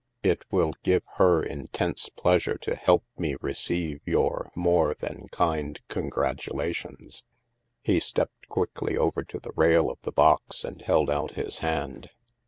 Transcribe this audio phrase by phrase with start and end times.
[0.23, 7.21] It will give her intense pleasure to help me receive your more than kind congratulations.''
[7.83, 12.09] He stepped quickly over to the rail of the box and held out his hand.